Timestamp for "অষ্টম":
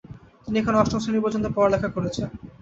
0.79-0.99